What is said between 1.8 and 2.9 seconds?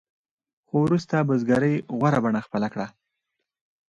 غوره بڼه خپله کړه.